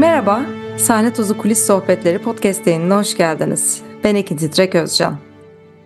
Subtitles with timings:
[0.00, 0.46] Merhaba,
[0.78, 3.82] Sahne Tozu Kulis Sohbetleri podcast yayınına hoş geldiniz.
[4.04, 5.18] Ben Ekin Titrek Özcan.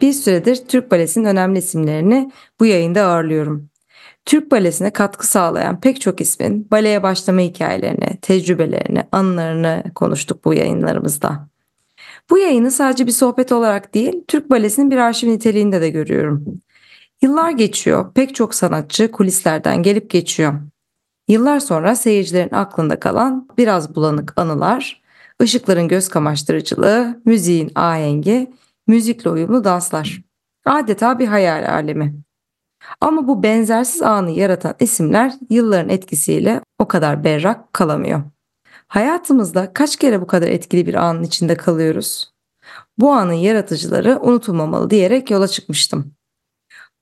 [0.00, 3.70] Bir süredir Türk Balesi'nin önemli isimlerini bu yayında ağırlıyorum.
[4.24, 11.48] Türk Balesi'ne katkı sağlayan pek çok ismin baleye başlama hikayelerini, tecrübelerini, anılarını konuştuk bu yayınlarımızda.
[12.30, 16.44] Bu yayını sadece bir sohbet olarak değil, Türk Balesi'nin bir arşiv niteliğinde de görüyorum.
[17.22, 20.54] Yıllar geçiyor, pek çok sanatçı kulislerden gelip geçiyor.
[21.28, 25.02] Yıllar sonra seyircilerin aklında kalan biraz bulanık anılar,
[25.42, 28.52] ışıkların göz kamaştırıcılığı, müziğin ahengi,
[28.86, 30.22] müzikle uyumlu danslar.
[30.66, 32.14] Adeta bir hayal alemi.
[33.00, 38.22] Ama bu benzersiz anı yaratan isimler yılların etkisiyle o kadar berrak kalamıyor.
[38.88, 42.34] Hayatımızda kaç kere bu kadar etkili bir anın içinde kalıyoruz?
[42.98, 46.13] Bu anın yaratıcıları unutulmamalı diyerek yola çıkmıştım.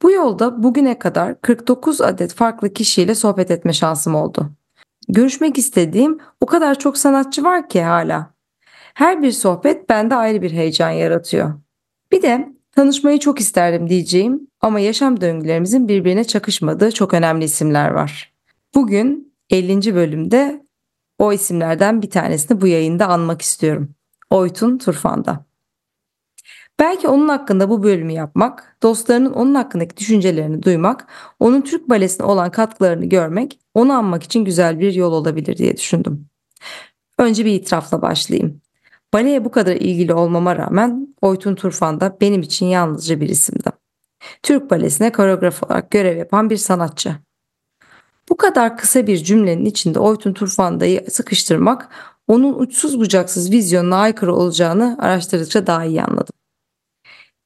[0.02, 4.50] Bu yolda bugüne kadar 49 adet farklı kişiyle sohbet etme şansım oldu.
[5.08, 8.30] Görüşmek istediğim o kadar çok sanatçı var ki hala.
[8.94, 11.54] Her bir sohbet bende ayrı bir heyecan yaratıyor.
[12.12, 18.32] Bir de tanışmayı çok isterdim diyeceğim ama yaşam döngülerimizin birbirine çakışmadığı çok önemli isimler var.
[18.74, 19.94] Bugün 50.
[19.94, 20.66] bölümde
[21.18, 23.94] o isimlerden bir tanesini bu yayında anmak istiyorum.
[24.30, 25.44] Oytun Turfan'da.
[26.82, 31.06] Belki onun hakkında bu bölümü yapmak, dostlarının onun hakkındaki düşüncelerini duymak,
[31.40, 36.26] onun Türk balesine olan katkılarını görmek, onu anmak için güzel bir yol olabilir diye düşündüm.
[37.18, 38.60] Önce bir itirafla başlayayım.
[39.12, 43.70] Baleye bu kadar ilgili olmama rağmen Oytun Turfan da benim için yalnızca bir isimdi.
[44.42, 47.16] Türk balesine koreograf olarak görev yapan bir sanatçı.
[48.28, 51.88] Bu kadar kısa bir cümlenin içinde Oytun Turfanda'yı sıkıştırmak
[52.28, 56.41] onun uçsuz bucaksız vizyonuna aykırı olacağını araştırdıkça daha iyi anladım.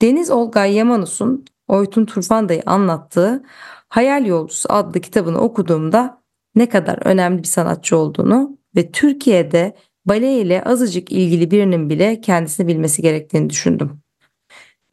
[0.02, 3.42] Deniz Olgay Yamanus'un Oytun Turfanda'yı anlattığı
[3.88, 6.22] Hayal Yolcusu adlı kitabını okuduğumda
[6.54, 9.76] ne kadar önemli bir sanatçı olduğunu ve Türkiye'de
[10.06, 14.00] bale ile azıcık ilgili birinin bile kendisini bilmesi gerektiğini düşündüm.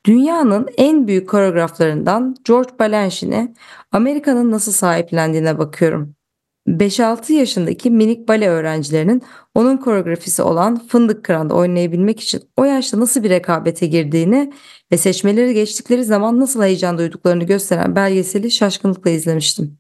[0.06, 3.54] Dünyanın en büyük koreograflarından George Balanchine'e
[3.92, 6.16] Amerika'nın nasıl sahiplendiğine bakıyorum.
[6.68, 9.22] 5-6 yaşındaki minik bale öğrencilerinin
[9.56, 14.54] onun koreografisi olan Fındık Kıran'da oynayabilmek için o yaşta nasıl bir rekabete girdiğini
[14.92, 19.78] ve seçmeleri geçtikleri zaman nasıl heyecan duyduklarını gösteren belgeseli şaşkınlıkla izlemiştim.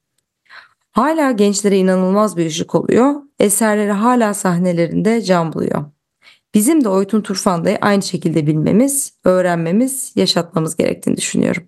[0.91, 5.85] Hala gençlere inanılmaz bir ışık oluyor, eserleri hala sahnelerinde can buluyor.
[6.53, 11.63] Bizim de Oytun Turfanda'yı aynı şekilde bilmemiz, öğrenmemiz, yaşatmamız gerektiğini düşünüyorum.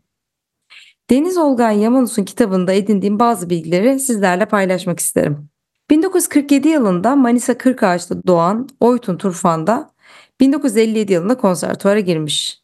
[1.09, 5.49] Deniz Olgan Yamanus'un kitabında edindiğim bazı bilgileri sizlerle paylaşmak isterim.
[5.89, 9.91] 1947 yılında Manisa Kırkağaç'ta doğan Oytun Turfan'da
[10.39, 12.61] 1957 yılında konservatuara girmiş.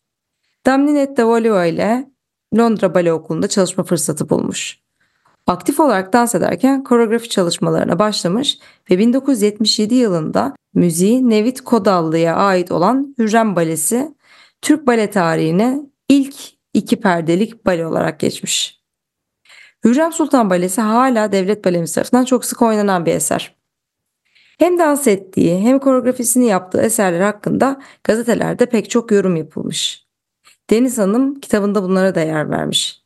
[0.66, 2.12] Damlinette Volio ile
[2.58, 4.80] Londra Bale Okulu'nda çalışma fırsatı bulmuş.
[5.48, 8.58] Aktif olarak dans ederken koreografi çalışmalarına başlamış
[8.92, 14.16] ve 1977 yılında müziği Nevit Kodallı'ya ait olan Hürrem Balesi
[14.62, 18.82] Türk bale tarihine ilk iki perdelik bale olarak geçmiş.
[19.86, 23.56] Hürrem Sultan Balesi hala devlet balemiz tarafından çok sık oynanan bir eser.
[24.60, 30.06] Hem dans ettiği hem koreografisini yaptığı eserler hakkında gazetelerde pek çok yorum yapılmış.
[30.70, 33.02] Deniz Hanım kitabında bunlara da yer vermiş.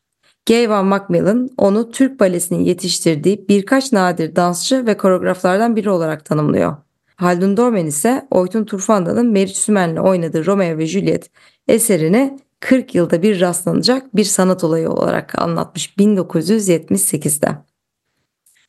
[0.48, 6.78] Gay Van Macmillan onu Türk balesinin yetiştirdiği birkaç nadir dansçı ve koreograflardan biri olarak tanımlıyor.
[7.16, 11.32] Haldun Dorman ise Oytun Turfanda'nın Meriç Sümen'le oynadığı Romeo ve Juliet
[11.68, 17.58] eserini 40 yılda bir rastlanacak bir sanat olayı olarak anlatmış 1978'de.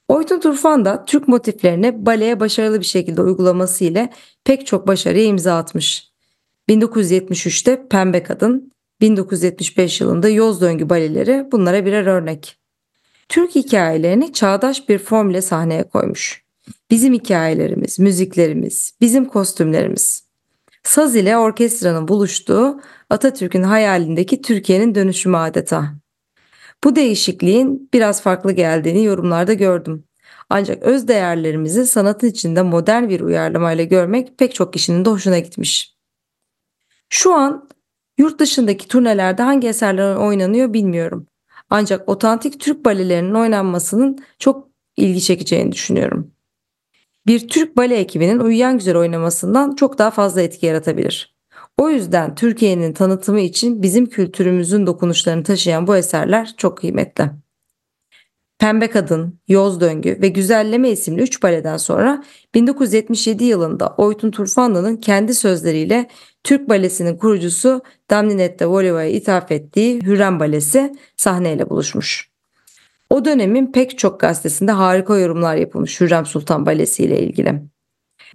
[0.09, 4.13] Oytun Turfan da Türk motiflerini baleye başarılı bir şekilde uygulaması ile
[4.45, 6.09] pek çok başarıya imza atmış.
[6.69, 12.57] 1973'te Pembe Kadın, 1975 yılında Yoz Döngü baleleri bunlara birer örnek.
[13.29, 16.45] Türk hikayelerini çağdaş bir formle sahneye koymuş.
[16.91, 20.27] Bizim hikayelerimiz, müziklerimiz, bizim kostümlerimiz.
[20.83, 22.81] Saz ile orkestranın buluştuğu
[23.11, 25.95] Atatürk'ün hayalindeki Türkiye'nin dönüşümü adeta.
[26.85, 30.05] Bu değişikliğin biraz farklı geldiğini yorumlarda gördüm.
[30.51, 35.97] Ancak öz değerlerimizi sanatın içinde modern bir uyarlamayla görmek pek çok kişinin de hoşuna gitmiş.
[37.09, 37.69] Şu an
[38.19, 41.27] yurt dışındaki turnelerde hangi eserler oynanıyor bilmiyorum.
[41.71, 46.37] Ancak otantik Türk balelerinin oynanmasının çok ilgi çekeceğini düşünüyorum
[47.27, 51.36] bir Türk bale ekibinin uyuyan güzel oynamasından çok daha fazla etki yaratabilir.
[51.79, 57.31] O yüzden Türkiye'nin tanıtımı için bizim kültürümüzün dokunuşlarını taşıyan bu eserler çok kıymetli.
[58.59, 62.25] Pembe Kadın, Yoz Döngü ve Güzelleme isimli 3 baleden sonra
[62.55, 66.09] 1977 yılında Oytun Turfanlı'nın kendi sözleriyle
[66.45, 72.31] Türk balesinin kurucusu Damlinette Voleva'ya ithaf ettiği Hürrem Balesi sahneyle buluşmuş.
[73.11, 77.63] O dönemin pek çok gazetesinde harika yorumlar yapılmış Hürrem Sultan Balesi ile ilgili.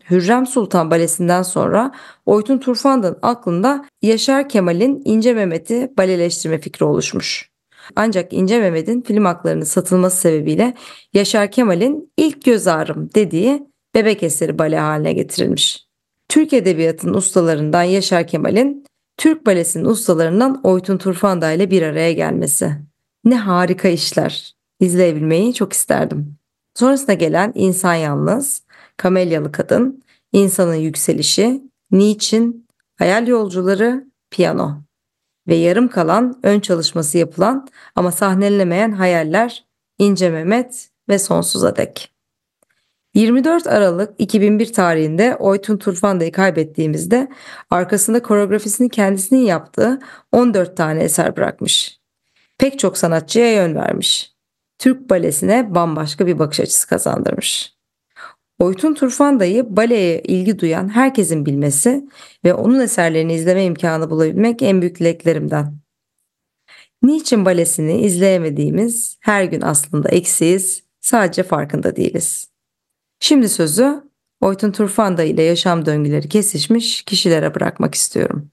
[0.09, 1.91] Hürrem Sultan Balesi'nden sonra
[2.25, 7.51] Oytun Turfanda'nın aklında Yaşar Kemal'in İnce Mehmet'i baleleştirme fikri oluşmuş.
[7.95, 10.73] Ancak İnce Mehmet'in film haklarının satılması sebebiyle
[11.13, 15.85] Yaşar Kemal'in ilk göz ağrım dediği bebek eseri bale haline getirilmiş.
[16.29, 18.85] Türk Edebiyatı'nın ustalarından Yaşar Kemal'in
[19.17, 22.71] Türk balesinin ustalarından Oytun Turfanda ile bir araya gelmesi.
[23.25, 24.53] Ne harika işler.
[24.79, 26.35] İzleyebilmeyi çok isterdim.
[26.75, 28.63] Sonrasında gelen İnsan Yalnız,
[29.01, 31.61] Kamelyalı Kadın, İnsanın Yükselişi,
[31.91, 34.81] Niçin, Hayal Yolcuları, Piyano
[35.47, 39.65] ve yarım kalan ön çalışması yapılan ama sahnelenemeyen hayaller
[39.99, 42.11] İnce Mehmet ve Sonsuza Dek.
[43.13, 47.27] 24 Aralık 2001 tarihinde Oytun Turfanda'yı kaybettiğimizde
[47.69, 49.99] arkasında koreografisini kendisinin yaptığı
[50.31, 51.99] 14 tane eser bırakmış.
[52.57, 54.33] Pek çok sanatçıya yön vermiş.
[54.79, 57.80] Türk balesine bambaşka bir bakış açısı kazandırmış.
[58.61, 62.07] Oytun Turfanda'yı baleye ilgi duyan herkesin bilmesi
[62.45, 65.77] ve onun eserlerini izleme imkanı bulabilmek en büyük dileklerimden.
[67.03, 72.49] Niçin balesini izleyemediğimiz her gün aslında eksiyiz, sadece farkında değiliz.
[73.19, 74.03] Şimdi sözü
[74.41, 78.51] Oytun Turfanda ile yaşam döngüleri kesişmiş kişilere bırakmak istiyorum.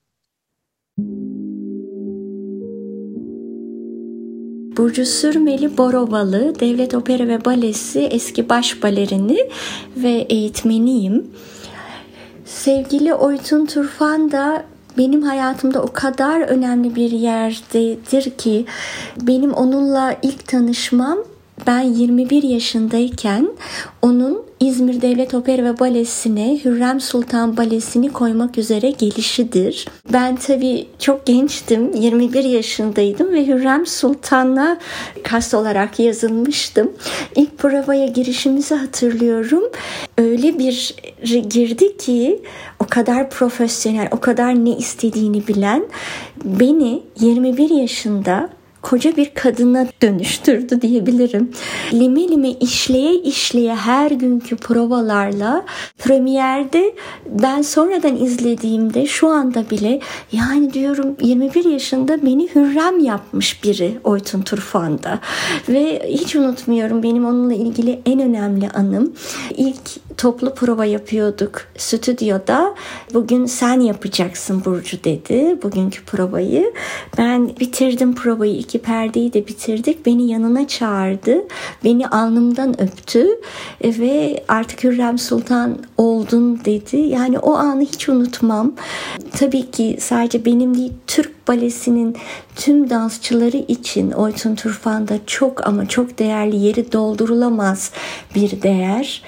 [4.78, 9.38] Burcu Sürmeli Borovalı Devlet Opera ve Balesi eski baş balerini
[9.96, 11.26] ve eğitmeniyim.
[12.44, 14.64] Sevgili Oytun Turfan da
[14.98, 18.64] benim hayatımda o kadar önemli bir yerdedir ki
[19.22, 21.18] benim onunla ilk tanışmam
[21.66, 23.48] ben 21 yaşındayken
[24.02, 29.88] onun İzmir Devlet Opera ve Balesi'ne Hürrem Sultan Balesi'ni koymak üzere gelişidir.
[30.12, 34.78] Ben tabii çok gençtim, 21 yaşındaydım ve Hürrem Sultan'la
[35.22, 36.92] kast olarak yazılmıştım.
[37.36, 39.62] İlk provaya girişimizi hatırlıyorum.
[40.18, 40.94] Öyle bir
[41.50, 42.42] girdi ki
[42.80, 45.84] o kadar profesyonel, o kadar ne istediğini bilen
[46.44, 51.50] beni 21 yaşında koca bir kadına dönüştürdü diyebilirim.
[51.92, 55.64] Lime lime işleye işleye her günkü provalarla
[55.98, 56.94] premierde
[57.26, 60.00] ben sonradan izlediğimde şu anda bile
[60.32, 65.20] yani diyorum 21 yaşında beni hürrem yapmış biri Oytun Turfan'da.
[65.68, 69.12] Ve hiç unutmuyorum benim onunla ilgili en önemli anım.
[69.56, 72.74] ilk toplu prova yapıyorduk stüdyoda.
[73.14, 76.72] Bugün sen yapacaksın Burcu dedi bugünkü provayı.
[77.18, 80.06] Ben bitirdim provayı iki perdeyi de bitirdik.
[80.06, 81.44] Beni yanına çağırdı.
[81.84, 83.26] Beni alnımdan öptü
[83.84, 86.96] ve artık Hürrem Sultan oldun dedi.
[86.96, 88.72] Yani o anı hiç unutmam.
[89.38, 92.16] Tabii ki sadece benim değil Türk balesinin
[92.56, 97.92] tüm dansçıları için Oytun Turfan'da çok ama çok değerli yeri doldurulamaz
[98.34, 99.22] bir değer.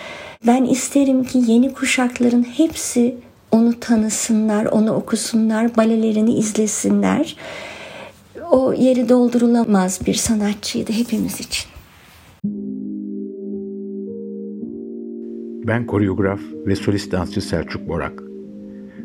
[0.46, 3.16] Ben isterim ki yeni kuşakların hepsi
[3.50, 7.37] onu tanısınlar, onu okusunlar, balelerini izlesinler.
[8.50, 11.70] O yeri doldurulamaz bir sanatçıydı hepimiz için.
[15.66, 18.22] Ben koreograf ve solist dansçı Selçuk Borak.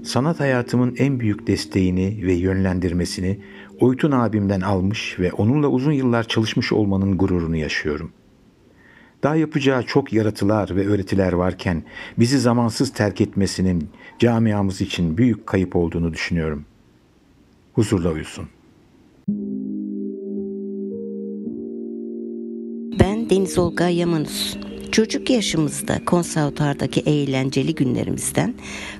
[0.03, 3.39] Sanat hayatımın en büyük desteğini ve yönlendirmesini
[3.79, 8.25] Oytun abimden almış ve onunla uzun yıllar çalışmış olmanın gururunu yaşıyorum.''
[9.24, 11.84] Daha yapacağı çok yaratılar ve öğretiler varken
[12.19, 16.65] bizi zamansız terk etmesinin camiamız için büyük kayıp olduğunu düşünüyorum.
[17.74, 18.45] Huzurla uyusun.
[23.00, 24.57] Ben Deniz Olga Yamanus.
[24.91, 28.53] Çocuk yaşımızda konservatardaki eğlenceli günlerimizden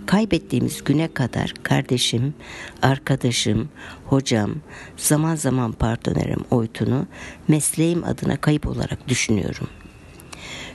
[0.05, 2.34] kaybettiğimiz güne kadar kardeşim,
[2.81, 3.69] arkadaşım,
[4.05, 4.51] hocam,
[4.98, 7.07] zaman zaman partnerim Oytun'u
[7.48, 9.85] mesleğim adına kayıp olarak düşünüyorum.''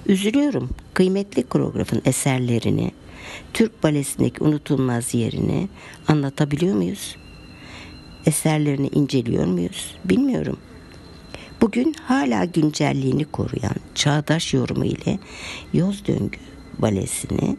[0.06, 0.70] Üzülüyorum.
[0.94, 2.90] Kıymetli koreografın eserlerini,
[3.54, 5.68] Türk balesindeki unutulmaz yerini
[6.08, 7.16] anlatabiliyor muyuz?
[8.26, 9.94] Eserlerini inceliyor muyuz?
[10.04, 10.56] Bilmiyorum.
[11.60, 15.18] Bugün hala güncelliğini koruyan çağdaş yorumu ile
[15.72, 16.38] Yoz Döngü
[16.78, 17.56] balesini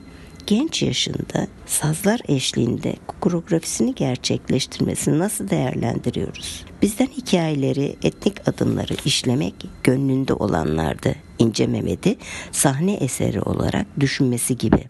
[0.48, 6.66] genç yaşında sazlar eşliğinde koreografisini gerçekleştirmesini nasıl değerlendiriyoruz?
[6.82, 11.16] Bizden hikayeleri, etnik adımları işlemek gönlünde olanlardı.
[11.42, 12.18] İnce Mehmet'i
[12.52, 14.84] sahne eseri olarak düşünmesi gibi.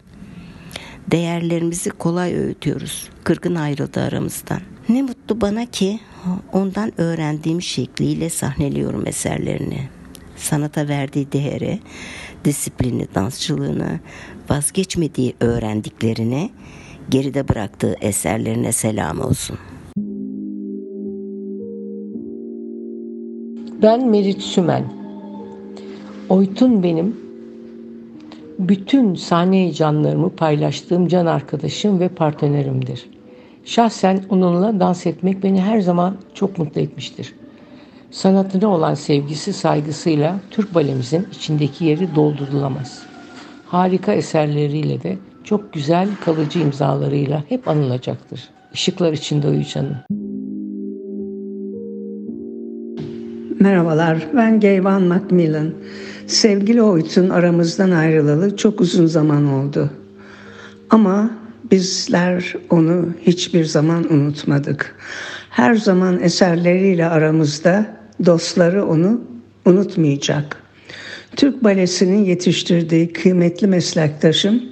[1.10, 3.08] Değerlerimizi kolay öğütüyoruz.
[3.24, 4.60] Kırgın ayrıldı aramızdan.
[4.88, 6.00] Ne mutlu bana ki
[6.52, 9.88] ondan öğrendiğim şekliyle sahneliyorum eserlerini.
[10.36, 11.80] Sanata verdiği değeri,
[12.44, 14.00] disiplini, dansçılığını,
[14.50, 16.50] vazgeçmediği öğrendiklerine,
[17.08, 19.58] geride bıraktığı eserlerine selam olsun.
[23.82, 25.01] Ben Merit Sümen.
[26.32, 27.16] Oytun benim.
[28.58, 33.06] bütün sahne heyecanlarımı paylaştığım can arkadaşım ve partnerimdir.
[33.64, 37.34] Şahsen onunla dans etmek beni her zaman çok mutlu etmiştir.
[38.10, 43.02] Sanatına olan sevgisi saygısıyla Türk balemizin içindeki yeri doldurulamaz.
[43.66, 48.48] Harika eserleriyle de çok güzel kalıcı imzalarıyla hep anılacaktır.
[48.74, 49.96] Işıklar içinde uyu canım.
[53.60, 55.70] Merhabalar, ben Gayvan Macmillan.
[56.26, 59.90] Sevgili Oytun aramızdan ayrılalı çok uzun zaman oldu.
[60.90, 61.30] Ama
[61.70, 64.96] bizler onu hiçbir zaman unutmadık.
[65.50, 69.20] Her zaman eserleriyle aramızda, dostları onu
[69.64, 70.56] unutmayacak.
[71.36, 74.62] Türk Balesi'nin yetiştirdiği kıymetli meslektaşım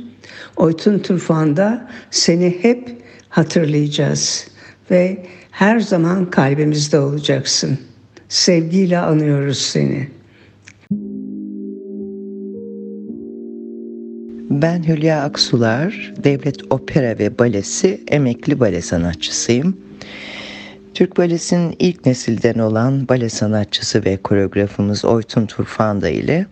[0.57, 4.49] Oytun Turfan'da seni hep hatırlayacağız
[4.91, 7.79] ve her zaman kalbimizde olacaksın.
[8.29, 10.20] Sevgiyle anıyoruz seni.
[14.51, 19.77] Ben Hülya Aksular, Devlet Opera ve Balesi emekli bale sanatçısıyım.
[20.95, 26.47] Türk Balesi'nin ilk nesilden olan bale sanatçısı ve koreografımız Oytun Turfanda ile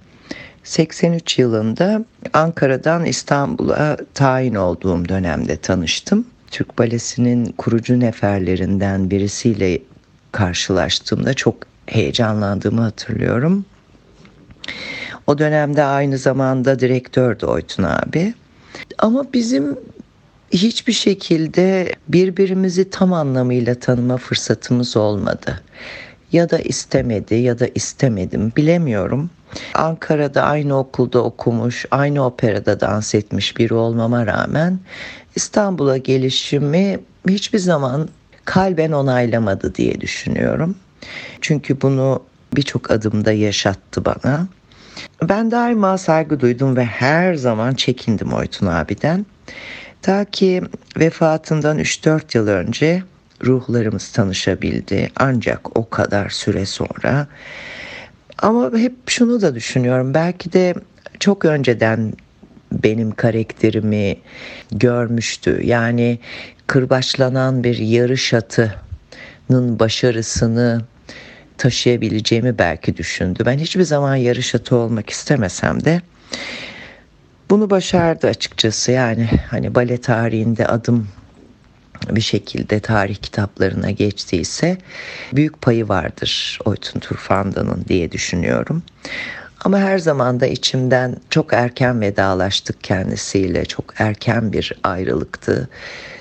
[0.64, 6.26] 83 yılında Ankara'dan İstanbul'a tayin olduğum dönemde tanıştım.
[6.50, 9.78] Türk Balesi'nin kurucu neferlerinden birisiyle
[10.32, 13.64] karşılaştığımda çok heyecanlandığımı hatırlıyorum.
[15.28, 18.34] O dönemde aynı zamanda direktördü Oytun abi.
[18.98, 19.76] Ama bizim
[20.50, 25.62] hiçbir şekilde birbirimizi tam anlamıyla tanıma fırsatımız olmadı.
[26.32, 29.30] Ya da istemedi ya da istemedim bilemiyorum.
[29.74, 34.78] Ankara'da aynı okulda okumuş, aynı operada dans etmiş biri olmama rağmen
[35.36, 38.08] İstanbul'a gelişimi hiçbir zaman
[38.44, 40.76] kalben onaylamadı diye düşünüyorum.
[41.40, 42.22] Çünkü bunu
[42.56, 44.48] birçok adımda yaşattı bana.
[45.22, 49.26] Ben daima saygı duydum ve her zaman çekindim Oytun abiden.
[50.02, 50.62] Ta ki
[50.98, 53.02] vefatından 3-4 yıl önce
[53.44, 55.10] ruhlarımız tanışabildi.
[55.16, 57.26] Ancak o kadar süre sonra.
[58.38, 60.14] Ama hep şunu da düşünüyorum.
[60.14, 60.74] Belki de
[61.20, 62.12] çok önceden
[62.72, 64.16] benim karakterimi
[64.72, 65.60] görmüştü.
[65.64, 66.18] Yani
[66.66, 70.82] kırbaçlanan bir yarış atının başarısını
[71.58, 73.42] taşıyabileceğimi belki düşündü.
[73.46, 76.00] Ben hiçbir zaman yarış atı olmak istemesem de
[77.50, 78.92] bunu başardı açıkçası.
[78.92, 81.08] Yani hani bale tarihinde adım
[82.10, 84.78] bir şekilde tarih kitaplarına geçtiyse
[85.32, 88.82] büyük payı vardır Oytun Turfanda'nın diye düşünüyorum.
[89.64, 93.64] Ama her zaman da içimden çok erken vedalaştık kendisiyle.
[93.64, 95.68] Çok erken bir ayrılıktı.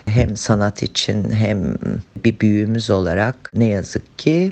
[0.06, 1.76] Hem sanat için hem
[2.24, 4.52] bir büyüğümüz olarak ne yazık ki.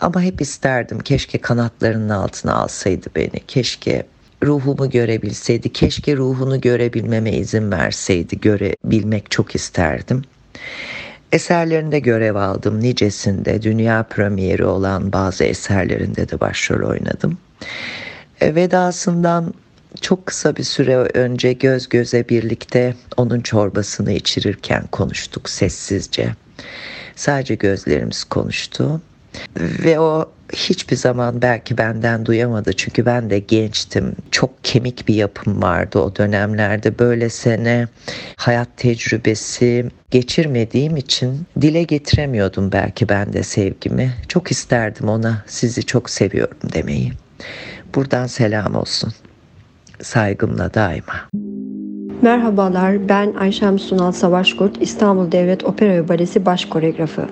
[0.00, 3.40] Ama hep isterdim keşke kanatlarının altına alsaydı beni.
[3.48, 4.06] Keşke
[4.44, 5.72] ruhumu görebilseydi.
[5.72, 8.40] Keşke ruhunu görebilmeme izin verseydi.
[8.40, 10.22] Görebilmek çok isterdim.
[11.32, 12.80] Eserlerinde görev aldım.
[12.80, 17.38] Nicesinde dünya premieri olan bazı eserlerinde de başrol oynadım.
[18.42, 19.54] E, vedasından
[20.00, 26.28] çok kısa bir süre önce göz göze birlikte onun çorbasını içirirken konuştuk sessizce.
[27.16, 29.00] Sadece gözlerimiz konuştu.
[29.56, 34.16] Ve o hiçbir zaman belki benden duyamadı çünkü ben de gençtim.
[34.30, 36.98] Çok kemik bir yapım vardı o dönemlerde.
[36.98, 37.88] Böyle sene
[38.36, 44.14] hayat tecrübesi geçirmediğim için dile getiremiyordum belki ben de sevgimi.
[44.28, 47.12] Çok isterdim ona sizi çok seviyorum demeyi.
[47.94, 49.12] Buradan selam olsun.
[50.02, 51.14] Saygımla daima.
[52.22, 57.26] Merhabalar, ben Ayşem Sunal Savaşkurt, İstanbul Devlet Opera ve Balesi baş koreografı.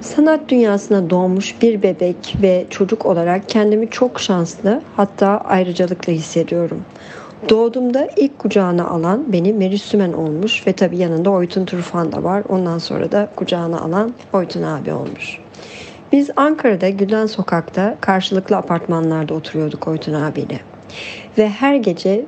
[0.00, 6.84] Sanat dünyasına doğmuş bir bebek ve çocuk olarak kendimi çok şanslı hatta ayrıcalıklı hissediyorum.
[7.48, 12.42] Doğduğumda ilk kucağına alan beni Meri Sümen olmuş ve tabii yanında Oytun Turfan da var.
[12.48, 15.43] Ondan sonra da kucağına alan Oytun abi olmuş.
[16.14, 20.60] Biz Ankara'da Gülen Sokak'ta karşılıklı apartmanlarda oturuyorduk Oytun abiyle.
[21.38, 22.24] Ve her gece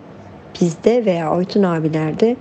[0.60, 2.36] bizde veya Oytun abilerde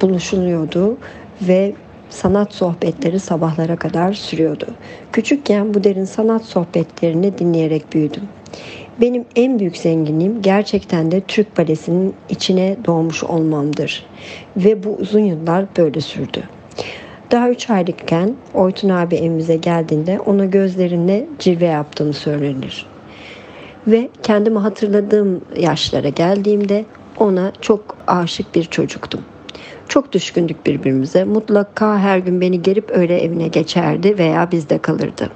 [0.00, 0.98] buluşuluyordu
[1.42, 1.72] ve
[2.08, 4.66] sanat sohbetleri sabahlara kadar sürüyordu.
[5.12, 8.28] Küçükken bu derin sanat sohbetlerini dinleyerek büyüdüm.
[9.00, 14.06] Benim en büyük zenginliğim gerçekten de Türk balesinin içine doğmuş olmamdır.
[14.56, 16.42] Ve bu uzun yıllar böyle sürdü.
[17.30, 22.86] Daha 3 aylıkken Oytun abi evimize geldiğinde ona gözlerine cilve yaptığını söylenir.
[23.86, 26.84] Ve kendimi hatırladığım yaşlara geldiğimde
[27.18, 29.20] ona çok aşık bir çocuktum.
[29.88, 31.24] Çok düşkündük birbirimize.
[31.24, 35.30] Mutlaka her gün beni gelip öyle evine geçerdi veya bizde kalırdı.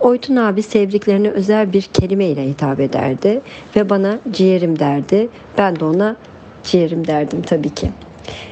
[0.00, 3.40] Oytun abi sevdiklerine özel bir kelimeyle hitap ederdi
[3.76, 5.28] ve bana ciğerim derdi.
[5.58, 6.16] Ben de ona
[6.62, 7.90] ciğerim derdim tabii ki.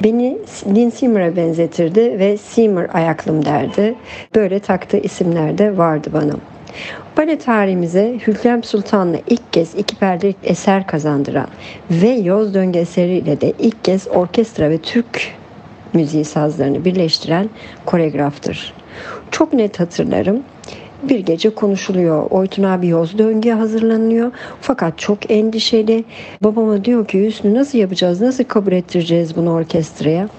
[0.03, 3.95] Beni Dean Seymour'a benzetirdi ve Seymour ayaklım derdi.
[4.35, 6.33] Böyle taktığı isimler de vardı bana.
[7.17, 11.47] Bale tarihimize Hürrem Sultan'la ilk kez iki perdelik eser kazandıran
[11.91, 15.33] ve Yoz Döngü eseriyle de ilk kez orkestra ve Türk
[15.93, 17.49] müziği sazlarını birleştiren
[17.85, 18.73] koreograftır.
[19.31, 20.43] Çok net hatırlarım.
[21.03, 22.31] Bir gece konuşuluyor.
[22.31, 24.31] Oytun abi yoz döngüye hazırlanıyor.
[24.61, 26.03] Fakat çok endişeli.
[26.43, 28.21] Babama diyor ki Hüsnü nasıl yapacağız?
[28.21, 30.29] Nasıl kabul ettireceğiz bunu orkestraya?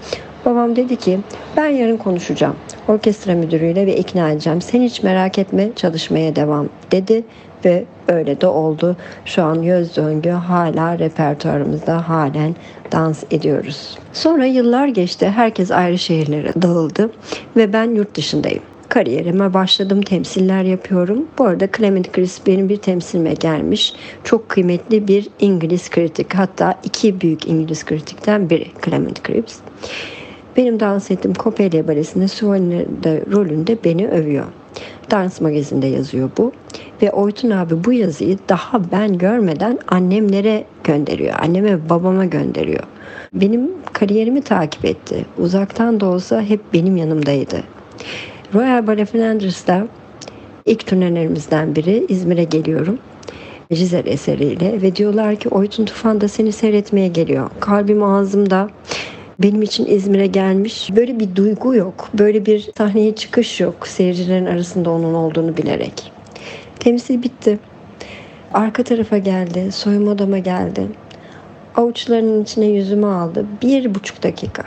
[0.45, 1.19] Babam dedi ki
[1.57, 2.57] ben yarın konuşacağım.
[2.89, 4.61] Orkestra müdürüyle ve ikna edeceğim.
[4.61, 7.25] Sen hiç merak etme çalışmaya devam dedi
[7.65, 8.97] ve öyle de oldu.
[9.25, 12.55] Şu an Göz Döngü hala repertuarımızda halen
[12.93, 13.99] dans ediyoruz.
[14.13, 15.29] Sonra yıllar geçti.
[15.29, 17.11] Herkes ayrı şehirlere dağıldı
[17.57, 20.03] ve ben yurt dışındayım kariyerime başladım.
[20.03, 21.25] Temsiller yapıyorum.
[21.39, 23.95] Bu arada Clement Chris benim bir temsilime gelmiş.
[24.25, 26.35] Çok kıymetli bir İngiliz kritik.
[26.35, 29.57] Hatta iki büyük İngiliz kritikten biri Clement Chris.
[30.57, 34.45] Benim dans ettiğim Coppelia Balesi'nde Suvan'da rolünde beni övüyor.
[35.11, 36.53] Dans magazinde yazıyor bu.
[37.03, 41.35] Ve Oytun abi bu yazıyı daha ben görmeden annemlere gönderiyor.
[41.39, 42.83] Anneme babama gönderiyor.
[43.33, 45.27] Benim kariyerimi takip etti.
[45.39, 47.63] Uzaktan da olsa hep benim yanımdaydı.
[48.55, 49.87] Royal Ballet Flanders'da
[50.67, 52.99] ilk turnelerimizden biri İzmir'e geliyorum.
[53.73, 57.51] Cizel eseriyle ve diyorlar ki Oytun Tufan da seni seyretmeye geliyor.
[57.61, 58.71] Kalbim ağzımda
[59.39, 60.91] benim için İzmir'e gelmiş.
[60.97, 62.09] Böyle bir duygu yok.
[62.15, 63.87] Böyle bir sahneye çıkış yok.
[63.87, 66.13] Seyircilerin arasında onun olduğunu bilerek.
[66.81, 67.59] Temsil bitti.
[68.55, 69.73] Arka tarafa geldi.
[69.73, 70.87] Soyunma odama geldi.
[71.77, 73.47] Avuçlarının içine yüzümü aldı.
[73.63, 74.65] Bir buçuk dakika.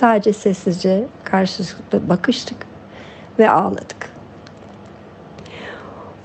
[0.00, 2.56] Sadece sessizce karşılıklı bakıştık
[3.38, 4.10] ve ağladık.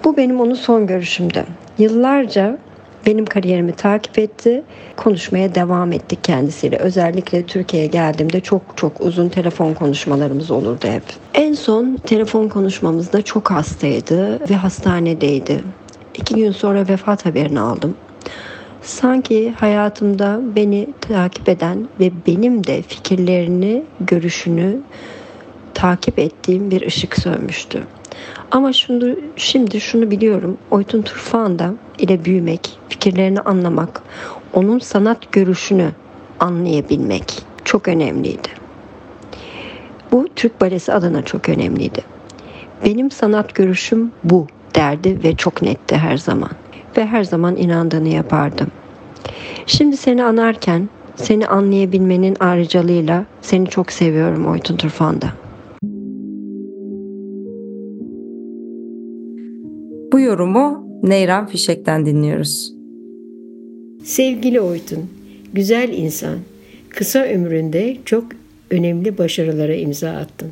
[0.03, 1.45] Bu benim onun son görüşümdü.
[1.77, 2.57] Yıllarca
[3.05, 4.63] benim kariyerimi takip etti.
[4.97, 6.77] Konuşmaya devam ettik kendisiyle.
[6.77, 11.03] Özellikle Türkiye'ye geldiğimde çok çok uzun telefon konuşmalarımız olurdu hep.
[11.33, 15.63] En son telefon konuşmamızda çok hastaydı ve hastanedeydi.
[16.15, 17.95] İki gün sonra vefat haberini aldım.
[18.81, 24.79] Sanki hayatımda beni takip eden ve benim de fikirlerini, görüşünü
[25.73, 27.83] takip ettiğim bir ışık sönmüştü.
[28.51, 30.57] Ama şunu, şimdi şunu biliyorum.
[30.71, 34.01] Oytun Turfan da ile büyümek, fikirlerini anlamak,
[34.53, 35.91] onun sanat görüşünü
[36.39, 38.49] anlayabilmek çok önemliydi.
[40.11, 42.01] Bu Türk Balesi adına çok önemliydi.
[42.85, 46.51] Benim sanat görüşüm bu derdi ve çok netti her zaman.
[46.97, 48.67] Ve her zaman inandığını yapardım.
[49.65, 55.27] Şimdi seni anarken seni anlayabilmenin ayrıcalığıyla seni çok seviyorum Oytun Turfan'da.
[60.11, 62.73] Bu yorumu Neyran Fişek'ten dinliyoruz.
[64.03, 65.09] Sevgili Oytun,
[65.53, 66.37] güzel insan,
[66.89, 68.23] kısa ömründe çok
[68.69, 70.51] önemli başarılara imza attın.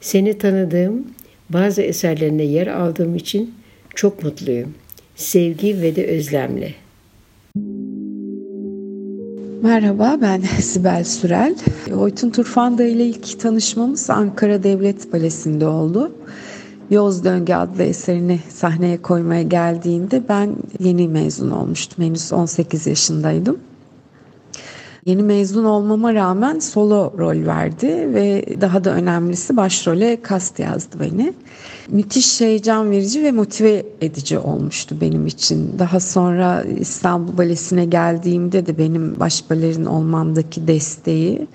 [0.00, 1.06] Seni tanıdığım,
[1.50, 3.54] bazı eserlerinde yer aldığım için
[3.94, 4.74] çok mutluyum.
[5.18, 6.74] Sevgi ve de özlemle.
[9.62, 11.56] Merhaba ben Sibel Sürel.
[11.96, 16.12] Oytun Turfanda ile ilk tanışmamız Ankara Devlet Balesi'nde oldu.
[16.90, 22.04] Yoz Döngü adlı eserini sahneye koymaya geldiğinde ben yeni mezun olmuştum.
[22.04, 23.58] Henüz 18 yaşındaydım.
[25.08, 31.32] Yeni mezun olmama rağmen solo rol verdi ve daha da önemlisi başrole kast yazdı beni.
[31.88, 35.78] Müthiş heyecan verici ve motive edici olmuştu benim için.
[35.78, 41.46] Daha sonra İstanbul Balesi'ne geldiğimde de benim baş balerin olmamdaki desteği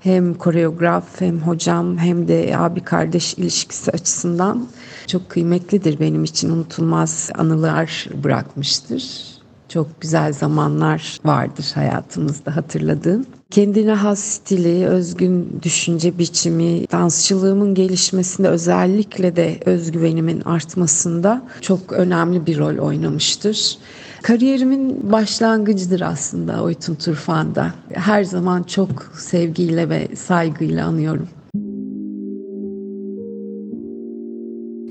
[0.00, 4.66] hem koreograf hem hocam hem de abi kardeş ilişkisi açısından
[5.06, 9.31] çok kıymetlidir benim için unutulmaz anılar bırakmıştır.
[9.72, 13.26] Çok güzel zamanlar vardır hayatımızda hatırladığım.
[13.50, 22.58] Kendine has stili, özgün düşünce biçimi, dansçılığımın gelişmesinde özellikle de özgüvenimin artmasında çok önemli bir
[22.58, 23.78] rol oynamıştır.
[24.22, 27.74] Kariyerimin başlangıcıdır aslında Oytun Turfan'da.
[27.92, 31.28] Her zaman çok sevgiyle ve saygıyla anıyorum.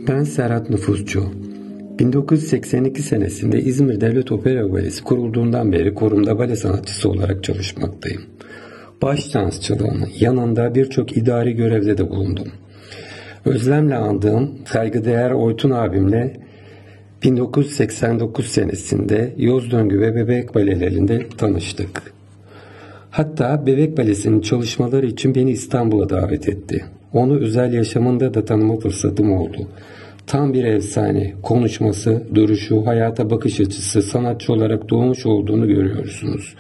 [0.08, 1.51] Ben Serhat Nüfusçu.
[2.02, 8.22] 1982 senesinde İzmir Devlet Opera Balesi kurulduğundan beri korumda bale sanatçısı olarak çalışmaktayım.
[9.02, 12.48] Baş dansçılığının yanında birçok idari görevde de bulundum.
[13.46, 16.38] Özlemle andığım saygıdeğer Oytun abimle
[17.24, 22.14] 1989 senesinde Yoz Döngü ve Bebek Balelerinde tanıştık.
[23.12, 26.86] Hatta Bebek Balesi'nin çalışmaları için beni İstanbul'a davet etti.
[27.14, 29.68] Onu özel yaşamında da tanıma fırsatım oldu.
[30.32, 31.34] Tam bir efsane.
[31.44, 36.56] Konuşması, duruşu, hayata bakış açısı sanatçı olarak doğmuş olduğunu görüyorsunuz.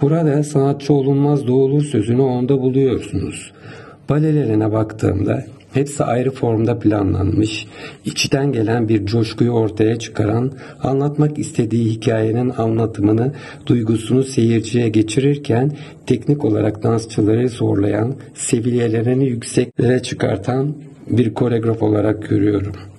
[0.00, 3.52] Burada sanatçı olunmaz doğulur sözünü onda buluyorsunuz.
[4.08, 7.66] Balelerine baktığımda hepsi ayrı formda planlanmış,
[8.04, 13.32] içten gelen bir coşkuyu ortaya çıkaran, anlatmak istediği hikayenin anlatımını,
[13.66, 15.72] duygusunu seyirciye geçirirken
[16.06, 20.74] teknik olarak dansçıları zorlayan, seviyelerini yükseklere çıkartan
[21.06, 22.91] bir koreograf olarak görüyorum.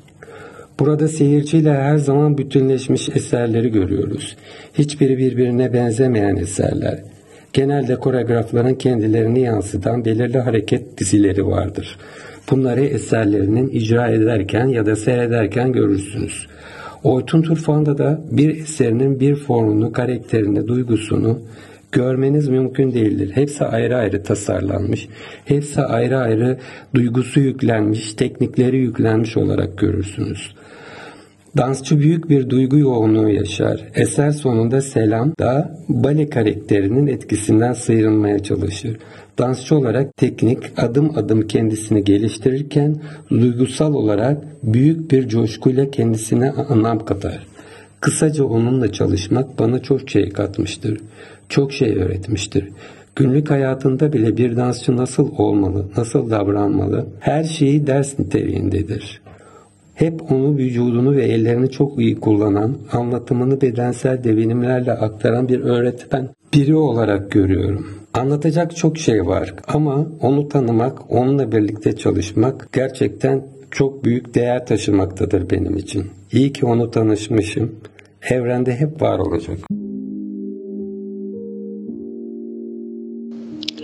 [0.80, 4.38] Burada seyirciyle her zaman bütünleşmiş eserleri görüyoruz.
[4.74, 7.04] Hiçbiri birbirine benzemeyen eserler.
[7.54, 11.98] Genelde koreografların kendilerini yansıtan belirli hareket dizileri vardır.
[12.52, 16.48] Bunları eserlerinin icra ederken ya da seyrederken görürsünüz.
[17.04, 21.40] Oytun Turfan'da da bir eserinin bir formunu, karakterini, duygusunu
[21.92, 23.32] görmeniz mümkün değildir.
[23.34, 25.08] Hepsi ayrı ayrı tasarlanmış,
[25.46, 26.58] hepsi ayrı ayrı
[26.96, 30.54] duygusu yüklenmiş, teknikleri yüklenmiş olarak görürsünüz.
[31.58, 33.84] Dansçı büyük bir duygu yoğunluğu yaşar.
[33.96, 38.98] Eser sonunda Selam da bale karakterinin etkisinden sıyrılmaya çalışır.
[39.38, 42.96] Dansçı olarak teknik adım adım kendisini geliştirirken
[43.30, 47.48] duygusal olarak büyük bir coşkuyla kendisine anlam katar.
[48.00, 51.02] Kısaca onunla çalışmak bana çok şey katmıştır.
[51.50, 52.70] Çok şey öğretmiştir.
[53.16, 59.23] Günlük hayatında bile bir dansçı nasıl olmalı, nasıl davranmalı her şeyi ders niteliğindedir.
[59.94, 66.76] Hep onu vücudunu ve ellerini çok iyi kullanan, anlatımını bedensel devinimlerle aktaran bir öğretmen biri
[66.76, 67.88] olarak görüyorum.
[68.14, 75.50] Anlatacak çok şey var ama onu tanımak, onunla birlikte çalışmak gerçekten çok büyük değer taşımaktadır
[75.50, 76.06] benim için.
[76.32, 77.76] İyi ki onu tanışmışım.
[78.30, 79.58] Evrende hep var olacak.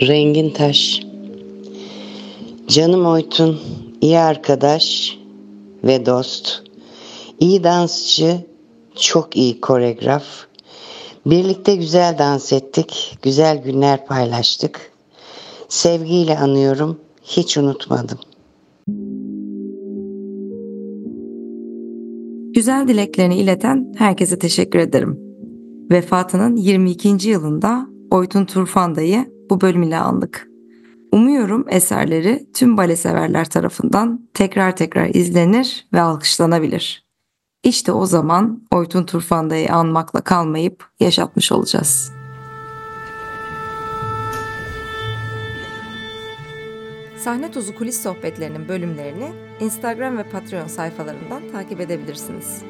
[0.01, 1.01] Rengin Taş
[2.67, 3.59] Canım Oytun,
[4.01, 5.18] iyi arkadaş
[5.83, 6.63] ve dost,
[7.39, 8.45] iyi dansçı,
[8.95, 10.23] çok iyi koreograf.
[11.25, 14.91] Birlikte güzel dans ettik, güzel günler paylaştık.
[15.69, 18.19] Sevgiyle anıyorum, hiç unutmadım.
[22.53, 25.19] Güzel dileklerini ileten herkese teşekkür ederim.
[25.91, 27.29] Vefatının 22.
[27.29, 30.48] yılında Oytun Turfanda'yı bu bölüm ile andık.
[31.11, 37.09] Umuyorum eserleri tüm bale severler tarafından tekrar tekrar izlenir ve alkışlanabilir.
[37.63, 42.11] İşte o zaman Oytun Turfanda'yı anmakla kalmayıp yaşatmış olacağız.
[47.17, 52.61] Sahne Tozu Kulis Sohbetlerinin bölümlerini Instagram ve Patreon sayfalarından takip edebilirsiniz.